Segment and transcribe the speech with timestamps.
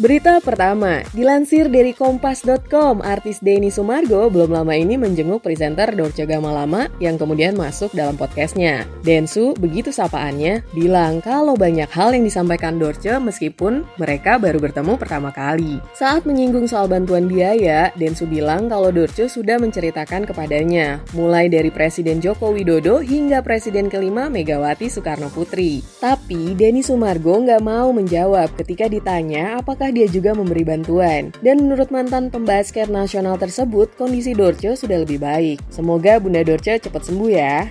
[0.00, 6.88] Berita pertama, dilansir dari kompas.com, artis Denny Sumargo belum lama ini menjenguk presenter Dorce Gamalama
[7.04, 8.88] yang kemudian masuk dalam podcastnya.
[9.04, 15.36] Densu, begitu sapaannya, bilang kalau banyak hal yang disampaikan Dorce meskipun mereka baru bertemu pertama
[15.36, 15.84] kali.
[15.92, 22.24] Saat menyinggung soal bantuan biaya, Densu bilang kalau Dorce sudah menceritakan kepadanya, mulai dari Presiden
[22.24, 25.84] Joko Widodo hingga Presiden kelima Megawati Soekarno Putri.
[26.00, 31.34] Tapi Denny Sumargo nggak mau menjawab ketika ditanya apakah dia juga memberi bantuan.
[31.42, 35.60] Dan menurut mantan pembasket nasional tersebut, kondisi Dorce sudah lebih baik.
[35.70, 37.66] Semoga Bunda Dorce cepat sembuh ya.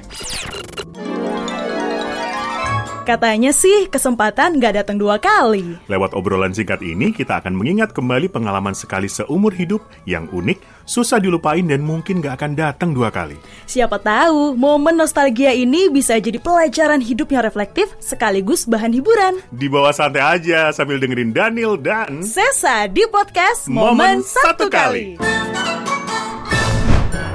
[3.09, 5.81] Katanya sih kesempatan nggak datang dua kali.
[5.89, 11.17] Lewat obrolan singkat ini, kita akan mengingat kembali pengalaman sekali seumur hidup yang unik, susah
[11.17, 13.33] dilupain dan mungkin nggak akan datang dua kali.
[13.65, 19.41] Siapa tahu momen nostalgia ini bisa jadi pelajaran hidup yang reflektif sekaligus bahan hiburan.
[19.49, 25.17] Di bawah santai aja sambil dengerin Daniel dan Sesa di podcast Momen, Satu Kali.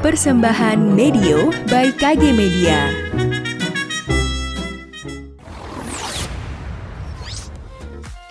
[0.07, 2.95] Persembahan Medio by KG Media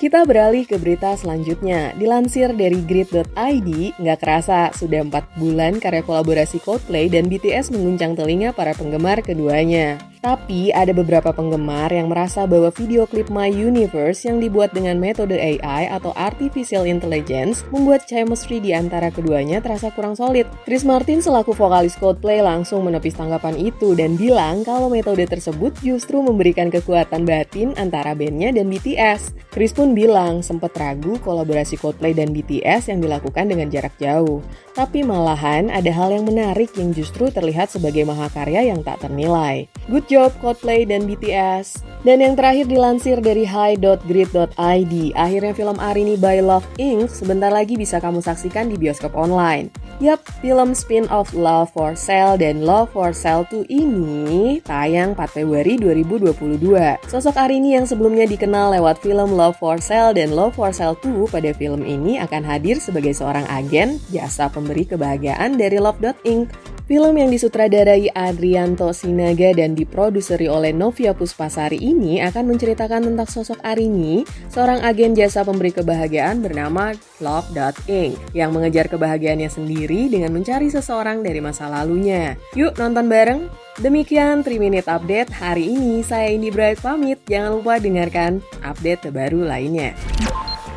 [0.04, 1.96] Kita beralih ke berita selanjutnya.
[1.96, 8.52] Dilansir dari grid.id, nggak kerasa sudah 4 bulan karya kolaborasi Coldplay dan BTS mengguncang telinga
[8.52, 10.04] para penggemar keduanya.
[10.24, 15.36] Tapi ada beberapa penggemar yang merasa bahwa video klip My Universe yang dibuat dengan metode
[15.36, 20.48] AI atau Artificial Intelligence membuat chemistry di antara keduanya terasa kurang solid.
[20.64, 26.24] Chris Martin selaku vokalis Coldplay langsung menepis tanggapan itu dan bilang kalau metode tersebut justru
[26.24, 29.36] memberikan kekuatan batin antara bandnya dan BTS.
[29.52, 34.40] Chris pun bilang sempat ragu kolaborasi Coldplay dan BTS yang dilakukan dengan jarak jauh.
[34.72, 39.68] Tapi malahan ada hal yang menarik yang justru terlihat sebagai mahakarya yang tak ternilai.
[39.92, 41.82] Good job Coldplay dan BTS.
[42.04, 47.08] Dan yang terakhir dilansir dari high.grid.id, akhirnya film Arini by Love Inc.
[47.10, 49.72] sebentar lagi bisa kamu saksikan di bioskop online.
[50.04, 55.80] Yap, film spin-off Love for Sale dan Love for Sale 2 ini tayang 4 Februari
[55.80, 57.08] 2022.
[57.08, 61.32] Sosok Arini yang sebelumnya dikenal lewat film Love for Sale dan Love for Sale 2
[61.32, 66.73] pada film ini akan hadir sebagai seorang agen jasa pemberi kebahagiaan dari Love.inc.
[66.84, 73.56] Film yang disutradarai Adrianto Sinaga dan diproduseri oleh Novia Puspasari ini akan menceritakan tentang sosok
[73.64, 76.92] Arini, seorang agen jasa pemberi kebahagiaan bernama
[77.24, 82.36] Love.inc yang mengejar kebahagiaannya sendiri dengan mencari seseorang dari masa lalunya.
[82.52, 83.48] Yuk nonton bareng!
[83.80, 86.04] Demikian 3 Minute Update hari ini.
[86.04, 87.18] Saya Indi Bright pamit.
[87.26, 89.98] Jangan lupa dengarkan update terbaru lainnya.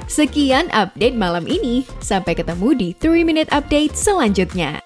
[0.07, 1.83] Sekian update malam ini.
[1.99, 4.86] Sampai ketemu di 3 Minute Update selanjutnya.